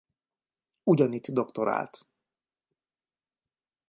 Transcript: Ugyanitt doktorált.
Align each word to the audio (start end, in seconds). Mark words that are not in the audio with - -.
Ugyanitt 0.83 1.27
doktorált. 1.31 2.05